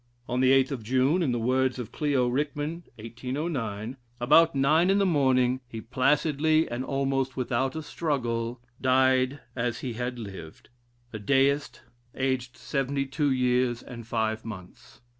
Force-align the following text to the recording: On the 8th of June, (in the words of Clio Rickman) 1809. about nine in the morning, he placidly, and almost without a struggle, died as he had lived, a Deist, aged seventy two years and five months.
On 0.27 0.39
the 0.39 0.49
8th 0.51 0.71
of 0.71 0.81
June, 0.81 1.21
(in 1.21 1.31
the 1.31 1.37
words 1.37 1.77
of 1.77 1.91
Clio 1.91 2.27
Rickman) 2.27 2.85
1809. 2.95 3.97
about 4.19 4.55
nine 4.55 4.89
in 4.89 4.97
the 4.97 5.05
morning, 5.05 5.61
he 5.67 5.79
placidly, 5.79 6.67
and 6.71 6.83
almost 6.83 7.37
without 7.37 7.75
a 7.75 7.83
struggle, 7.83 8.59
died 8.81 9.41
as 9.55 9.81
he 9.81 9.93
had 9.93 10.17
lived, 10.17 10.69
a 11.13 11.19
Deist, 11.19 11.81
aged 12.15 12.57
seventy 12.57 13.05
two 13.05 13.29
years 13.29 13.83
and 13.83 14.07
five 14.07 14.43
months. 14.43 15.01